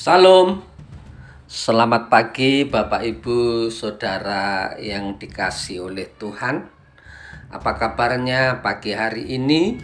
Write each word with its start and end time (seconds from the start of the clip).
Salam, 0.00 0.64
selamat 1.44 2.08
pagi 2.08 2.64
Bapak 2.64 3.04
Ibu 3.04 3.68
Saudara 3.68 4.72
yang 4.80 5.20
dikasih 5.20 5.92
oleh 5.92 6.08
Tuhan. 6.16 6.64
Apa 7.52 7.76
kabarnya 7.76 8.64
pagi 8.64 8.96
hari 8.96 9.28
ini? 9.36 9.76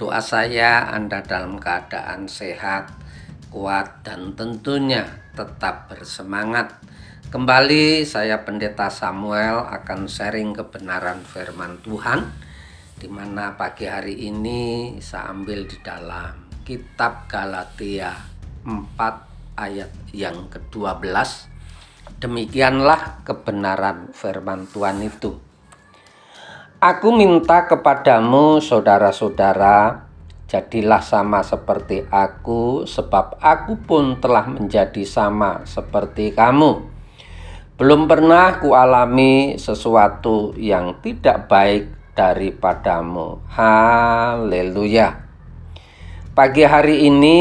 Doa 0.00 0.24
saya 0.24 0.88
Anda 0.96 1.20
dalam 1.20 1.60
keadaan 1.60 2.24
sehat, 2.24 2.88
kuat, 3.52 4.00
dan 4.00 4.32
tentunya 4.32 5.04
tetap 5.36 5.92
bersemangat. 5.92 6.80
Kembali 7.28 8.08
saya 8.08 8.48
Pendeta 8.48 8.88
Samuel 8.88 9.60
akan 9.60 10.08
sharing 10.08 10.56
kebenaran 10.56 11.20
firman 11.20 11.76
Tuhan 11.84 12.32
di 12.96 13.12
mana 13.12 13.60
pagi 13.60 13.84
hari 13.84 14.24
ini 14.24 14.96
saya 15.04 15.36
ambil 15.36 15.68
di 15.68 15.76
dalam 15.84 16.48
kitab 16.64 17.28
Galatia 17.28 18.38
4 18.68 19.27
ayat 19.58 19.90
yang 20.14 20.46
ke-12 20.46 21.10
Demikianlah 22.22 23.22
kebenaran 23.22 24.10
firman 24.10 24.66
Tuhan 24.70 25.02
itu. 25.02 25.38
Aku 26.78 27.10
minta 27.14 27.66
kepadamu 27.66 28.62
saudara-saudara 28.62 30.06
Jadilah 30.48 31.04
sama 31.04 31.44
seperti 31.44 32.08
aku 32.08 32.88
Sebab 32.88 33.36
aku 33.42 33.76
pun 33.84 34.16
telah 34.22 34.48
menjadi 34.48 35.04
sama 35.04 35.66
seperti 35.68 36.32
kamu. 36.32 36.88
Belum 37.78 38.10
pernah 38.10 38.58
kualami 38.58 39.54
sesuatu 39.54 40.56
yang 40.58 40.98
tidak 40.98 41.46
baik 41.46 41.94
daripadamu. 42.18 43.38
Haleluya. 43.54 45.22
Pagi 46.34 46.66
hari 46.66 47.06
ini 47.06 47.38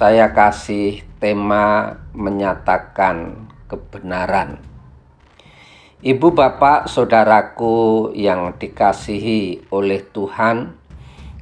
saya 0.00 0.32
kasih 0.32 1.04
tema 1.20 1.92
menyatakan 2.16 3.36
kebenaran. 3.68 4.56
Ibu, 6.00 6.32
bapak, 6.32 6.88
saudaraku 6.88 8.08
yang 8.16 8.56
dikasihi 8.56 9.68
oleh 9.68 10.00
Tuhan, 10.08 10.72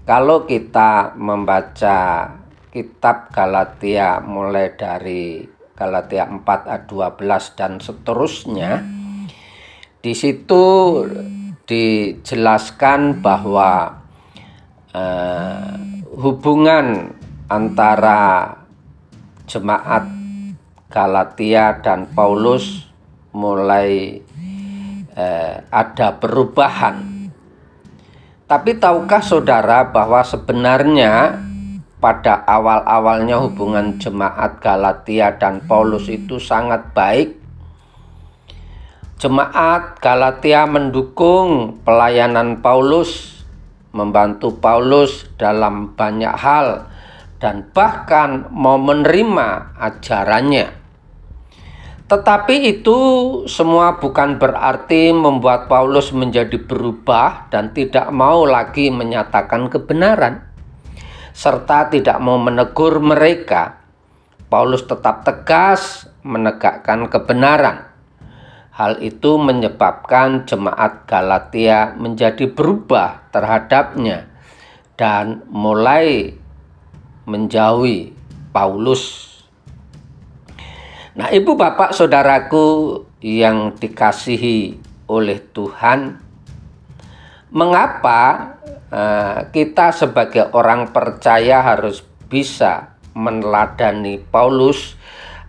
kalau 0.03 0.42
kita 0.42 1.15
membaca 1.15 2.34
kitab 2.75 3.31
Galatia 3.31 4.19
mulai 4.27 4.75
dari 4.75 5.47
Galatia 5.78 6.27
4 6.27 6.43
ayat 6.43 6.84
12 6.91 7.55
dan 7.55 7.78
seterusnya, 7.78 8.83
di 10.03 10.19
situ 10.19 10.67
dijelaskan 11.62 13.22
bahwa 13.22 14.03
uh, 14.91 15.78
hubungan 16.19 17.15
antara 17.49 18.53
jemaat 19.49 20.05
Galatia 20.93 21.81
dan 21.81 22.05
Paulus 22.12 22.84
mulai 23.33 24.21
eh, 25.17 25.55
ada 25.69 26.09
perubahan. 26.21 27.28
Tapi 28.49 28.81
tahukah 28.81 29.21
saudara 29.21 29.84
bahwa 29.93 30.25
sebenarnya 30.25 31.37
pada 32.00 32.45
awal-awalnya 32.49 33.37
hubungan 33.41 34.01
jemaat 34.01 34.61
Galatia 34.61 35.37
dan 35.37 35.65
Paulus 35.65 36.09
itu 36.09 36.41
sangat 36.41 36.93
baik. 36.97 37.37
Jemaat 39.19 39.99
Galatia 39.99 40.65
mendukung 40.65 41.83
pelayanan 41.83 42.62
Paulus, 42.62 43.43
membantu 43.91 44.56
Paulus 44.56 45.27
dalam 45.37 45.93
banyak 45.99 46.33
hal 46.39 46.87
dan 47.38 47.71
bahkan 47.71 48.50
mau 48.50 48.78
menerima 48.78 49.78
ajarannya. 49.78 50.78
Tetapi 52.09 52.56
itu 52.72 52.99
semua 53.44 54.00
bukan 54.00 54.41
berarti 54.41 55.12
membuat 55.12 55.69
Paulus 55.69 56.09
menjadi 56.10 56.56
berubah 56.56 57.53
dan 57.53 57.77
tidak 57.77 58.09
mau 58.09 58.48
lagi 58.48 58.88
menyatakan 58.88 59.69
kebenaran, 59.69 60.41
serta 61.37 61.93
tidak 61.93 62.16
mau 62.19 62.41
menegur 62.41 62.97
mereka. 63.04 63.84
Paulus 64.48 64.88
tetap 64.88 65.28
tegas 65.28 66.09
menegakkan 66.25 67.12
kebenaran. 67.12 67.93
Hal 68.72 69.04
itu 69.04 69.37
menyebabkan 69.37 70.48
jemaat 70.48 71.04
Galatia 71.04 71.93
menjadi 71.93 72.48
berubah 72.48 73.28
terhadapnya 73.28 74.32
dan 74.97 75.44
mulai 75.53 76.32
menjauhi 77.28 78.16
Paulus. 78.50 79.28
Nah, 81.12 81.28
ibu 81.28 81.53
bapak 81.53 81.93
saudaraku 81.93 82.97
yang 83.21 83.77
dikasihi 83.77 84.81
oleh 85.12 85.39
Tuhan, 85.53 86.16
mengapa 87.53 88.55
uh, 88.89 89.53
kita 89.53 89.93
sebagai 89.93 90.49
orang 90.56 90.89
percaya 90.94 91.61
harus 91.61 92.00
bisa 92.28 92.97
meneladani 93.12 94.22
Paulus 94.22 94.95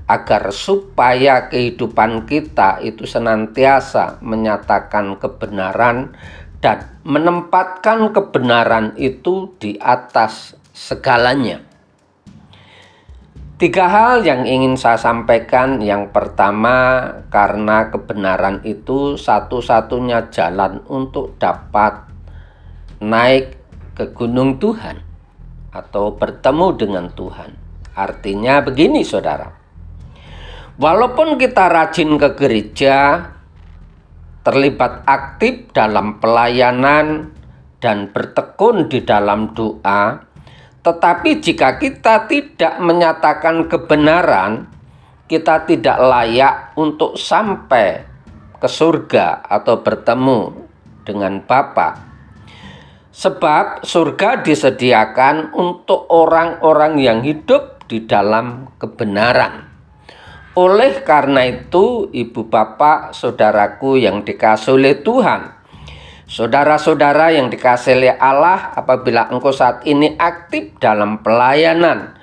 agar 0.09 0.49
supaya 0.49 1.53
kehidupan 1.53 2.25
kita 2.25 2.81
itu 2.81 3.05
senantiasa 3.05 4.17
menyatakan 4.25 5.21
kebenaran 5.21 6.17
dan 6.65 6.97
menempatkan 7.05 8.09
kebenaran 8.09 8.97
itu 8.97 9.53
di 9.61 9.77
atas 9.77 10.57
segalanya. 10.73 11.68
Tiga 13.59 13.91
hal 13.91 14.23
yang 14.23 14.47
ingin 14.47 14.79
saya 14.79 14.95
sampaikan. 14.95 15.83
Yang 15.83 16.15
pertama, 16.15 17.03
karena 17.27 17.91
kebenaran 17.91 18.63
itu 18.63 19.19
satu-satunya 19.19 20.31
jalan 20.31 20.79
untuk 20.87 21.35
dapat 21.35 22.07
naik 23.03 23.59
ke 23.99 24.15
gunung 24.15 24.63
Tuhan 24.63 25.03
atau 25.75 26.15
bertemu 26.15 26.67
dengan 26.79 27.11
Tuhan. 27.11 27.51
Artinya 27.99 28.63
begini, 28.63 29.03
saudara. 29.03 29.51
Walaupun 30.79 31.35
kita 31.35 31.67
rajin 31.67 32.15
ke 32.15 32.39
gereja, 32.39 33.27
terlibat 34.47 35.03
aktif 35.03 35.67
dalam 35.75 36.23
pelayanan, 36.23 37.35
dan 37.79 38.11
bertekun 38.11 38.91
di 38.91 39.03
dalam 39.03 39.55
doa, 39.55 40.28
tetapi 40.79 41.43
jika 41.43 41.75
kita 41.75 42.23
tidak 42.31 42.79
menyatakan 42.79 43.67
kebenaran, 43.67 44.71
kita 45.27 45.67
tidak 45.67 45.99
layak 45.99 46.71
untuk 46.79 47.19
sampai 47.19 48.07
ke 48.55 48.67
surga 48.67 49.43
atau 49.43 49.83
bertemu 49.83 50.55
dengan 51.03 51.43
Bapa. 51.43 52.07
Sebab 53.11 53.83
surga 53.83 54.39
disediakan 54.39 55.51
untuk 55.51 56.07
orang-orang 56.07 56.95
yang 57.03 57.19
hidup 57.19 57.83
di 57.91 58.07
dalam 58.07 58.71
kebenaran. 58.79 59.67
Oleh 60.55 61.03
karena 61.03 61.43
itu, 61.43 62.07
ibu 62.15 62.47
bapak, 62.47 63.11
saudaraku 63.11 63.99
yang 63.99 64.23
dikasih 64.23 64.79
oleh 64.79 65.03
Tuhan, 65.03 65.58
Saudara-saudara 66.29 67.33
yang 67.33 67.49
dikasih 67.49 67.97
oleh 67.97 68.13
Allah, 68.13 68.69
apabila 68.77 69.33
engkau 69.33 69.49
saat 69.49 69.81
ini 69.89 70.13
aktif 70.13 70.77
dalam 70.77 71.25
pelayanan, 71.25 72.13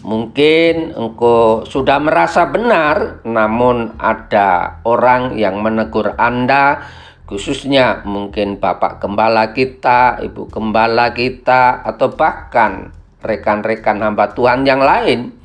mungkin 0.00 0.96
engkau 0.96 1.68
sudah 1.68 2.00
merasa 2.00 2.48
benar, 2.48 3.20
namun 3.28 4.00
ada 4.00 4.80
orang 4.88 5.36
yang 5.36 5.60
menegur 5.60 6.16
Anda, 6.16 6.88
khususnya 7.28 8.00
mungkin 8.08 8.56
Bapak 8.56 9.04
Gembala 9.04 9.52
kita, 9.52 10.24
Ibu 10.24 10.48
Gembala 10.48 11.12
kita, 11.12 11.84
atau 11.84 12.16
bahkan 12.16 12.96
rekan-rekan 13.20 14.00
hamba 14.00 14.32
Tuhan 14.32 14.64
yang 14.64 14.80
lain, 14.80 15.36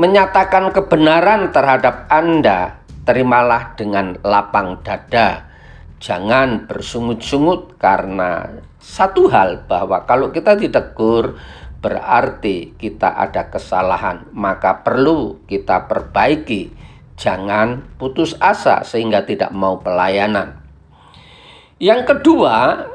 menyatakan 0.00 0.72
kebenaran 0.72 1.52
terhadap 1.52 2.08
Anda, 2.08 2.80
terimalah 3.04 3.76
dengan 3.76 4.16
lapang 4.24 4.80
dada 4.80 5.47
Jangan 5.98 6.70
bersungut-sungut 6.70 7.74
karena 7.74 8.46
satu 8.78 9.26
hal 9.26 9.66
bahwa 9.66 10.06
kalau 10.06 10.30
kita 10.30 10.54
ditegur 10.54 11.34
berarti 11.82 12.74
kita 12.78 13.18
ada 13.18 13.50
kesalahan, 13.50 14.30
maka 14.30 14.86
perlu 14.86 15.42
kita 15.50 15.90
perbaiki. 15.90 16.70
Jangan 17.18 17.98
putus 17.98 18.38
asa 18.38 18.86
sehingga 18.86 19.26
tidak 19.26 19.50
mau 19.50 19.82
pelayanan. 19.82 20.62
Yang 21.82 22.14
kedua, 22.14 22.86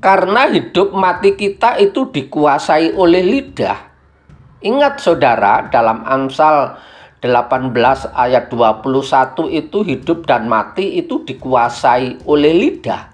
karena 0.00 0.48
hidup 0.48 0.96
mati 0.96 1.36
kita 1.36 1.76
itu 1.76 2.08
dikuasai 2.08 2.96
oleh 2.96 3.20
lidah. 3.20 3.92
Ingat 4.64 5.04
saudara, 5.04 5.68
dalam 5.68 6.04
Amsal 6.08 6.76
18 7.28 7.74
ayat 8.14 8.48
21 8.48 9.50
itu 9.50 9.78
hidup 9.82 10.24
dan 10.24 10.46
mati 10.46 11.02
itu 11.02 11.22
dikuasai 11.26 12.24
oleh 12.24 12.52
lidah. 12.54 13.12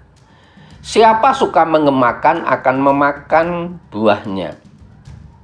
Siapa 0.83 1.31
suka 1.31 1.63
mengemakan 1.63 2.43
akan 2.43 2.77
memakan 2.83 3.47
buahnya. 3.87 4.59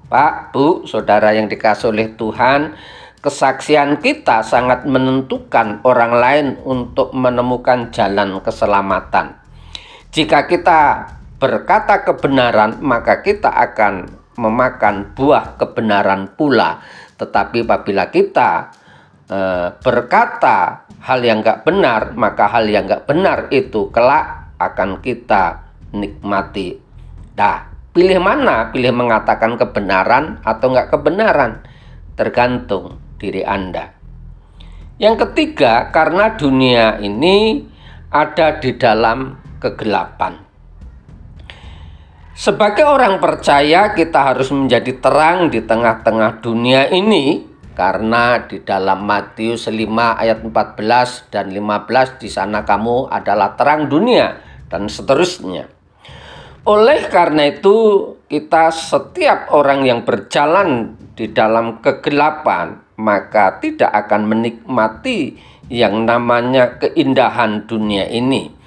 Pak, 0.09 0.51
Bu, 0.51 0.83
saudara 0.89 1.31
yang 1.31 1.47
dikasih 1.47 1.93
oleh 1.93 2.11
Tuhan, 2.17 2.75
kesaksian 3.21 4.01
kita 4.01 4.41
sangat 4.41 4.83
menentukan 4.89 5.85
orang 5.85 6.13
lain 6.17 6.47
untuk 6.65 7.13
menemukan 7.13 7.93
jalan 7.93 8.41
keselamatan. 8.41 9.37
Jika 10.09 10.49
kita 10.49 11.07
berkata 11.37 12.01
kebenaran, 12.03 12.81
maka 12.81 13.21
kita 13.21 13.47
akan 13.47 14.09
memakan 14.39 15.13
buah 15.13 15.59
kebenaran 15.59 16.31
pula. 16.33 16.81
Tetapi 17.19 17.67
apabila 17.67 18.07
kita 18.07 18.71
e, 19.27 19.39
berkata 19.83 20.87
hal 21.03 21.19
yang 21.19 21.43
gak 21.43 21.67
benar, 21.67 22.15
maka 22.15 22.47
hal 22.47 22.65
yang 22.71 22.87
gak 22.87 23.03
benar 23.03 23.51
itu 23.51 23.91
kelak 23.91 24.55
akan 24.55 25.03
kita 25.03 25.69
nikmati. 25.91 26.79
Nah, 27.35 27.71
pilih 27.95 28.19
mana? 28.19 28.71
Pilih 28.71 28.91
mengatakan 28.91 29.55
kebenaran 29.55 30.43
atau 30.43 30.67
nggak 30.75 30.91
kebenaran? 30.91 31.63
Tergantung 32.19 32.99
diri 33.15 33.47
Anda. 33.47 33.95
Yang 34.99 35.31
ketiga, 35.31 35.87
karena 35.95 36.35
dunia 36.35 36.99
ini 36.99 37.63
ada 38.11 38.59
di 38.59 38.75
dalam 38.75 39.39
kegelapan. 39.63 40.48
Sebagai 42.39 42.87
orang 42.87 43.19
percaya, 43.19 43.91
kita 43.91 44.31
harus 44.31 44.47
menjadi 44.55 44.95
terang 45.03 45.51
di 45.51 45.59
tengah-tengah 45.59 46.39
dunia 46.39 46.87
ini 46.87 47.43
karena 47.75 48.47
di 48.47 48.63
dalam 48.63 49.03
Matius 49.03 49.67
5 49.67 49.75
ayat 50.15 50.39
14 50.47 51.35
dan 51.35 51.51
15 51.51 52.15
di 52.15 52.31
sana 52.31 52.63
kamu 52.63 53.11
adalah 53.11 53.59
terang 53.59 53.91
dunia 53.91 54.39
dan 54.71 54.87
seterusnya. 54.87 55.67
Oleh 56.63 57.11
karena 57.11 57.51
itu, 57.51 57.75
kita 58.31 58.71
setiap 58.71 59.51
orang 59.51 59.83
yang 59.83 60.07
berjalan 60.07 60.95
di 61.19 61.35
dalam 61.35 61.83
kegelapan 61.83 62.79
maka 62.95 63.59
tidak 63.59 63.91
akan 64.07 64.31
menikmati 64.31 65.35
yang 65.67 66.07
namanya 66.07 66.79
keindahan 66.79 67.67
dunia 67.67 68.07
ini. 68.07 68.58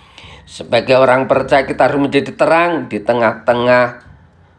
Sebagai 0.53 1.01
orang 1.01 1.25
percaya 1.25 1.65
kita 1.65 1.89
harus 1.89 1.97
menjadi 1.97 2.37
terang 2.37 2.85
di 2.93 3.01
tengah-tengah 3.01 3.85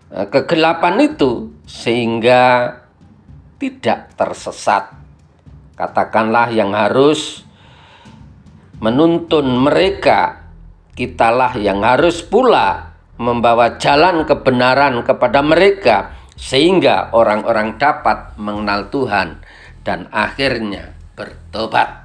eh, 0.10 0.26
kegelapan 0.26 0.98
itu 1.06 1.54
sehingga 1.70 2.74
tidak 3.62 4.18
tersesat. 4.18 4.90
Katakanlah 5.78 6.50
yang 6.50 6.74
harus 6.74 7.46
menuntun 8.82 9.46
mereka, 9.54 10.50
kitalah 10.98 11.54
yang 11.62 11.86
harus 11.86 12.26
pula 12.26 12.98
membawa 13.22 13.78
jalan 13.78 14.26
kebenaran 14.26 15.06
kepada 15.06 15.46
mereka 15.46 16.18
sehingga 16.34 17.14
orang-orang 17.14 17.78
dapat 17.78 18.34
mengenal 18.42 18.90
Tuhan 18.90 19.46
dan 19.86 20.10
akhirnya 20.10 20.98
bertobat. 21.14 22.03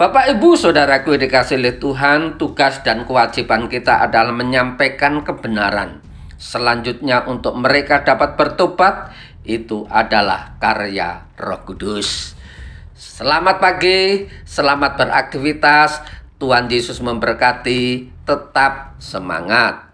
Bapak 0.00 0.32
Ibu 0.32 0.56
Saudaraku 0.56 1.20
dikasih 1.20 1.60
oleh 1.60 1.76
Tuhan, 1.76 2.40
tugas 2.40 2.80
dan 2.80 3.04
kewajiban 3.04 3.68
kita 3.68 4.00
adalah 4.00 4.32
menyampaikan 4.32 5.20
kebenaran. 5.20 6.00
Selanjutnya 6.40 7.28
untuk 7.28 7.52
mereka 7.60 8.00
dapat 8.00 8.32
bertobat 8.32 9.12
itu 9.44 9.84
adalah 9.92 10.56
karya 10.56 11.28
Roh 11.36 11.60
Kudus. 11.68 12.32
Selamat 12.96 13.60
pagi, 13.60 14.24
selamat 14.48 15.04
beraktivitas. 15.04 16.00
Tuhan 16.40 16.72
Yesus 16.72 17.04
memberkati, 17.04 18.08
tetap 18.24 18.96
semangat. 18.96 19.89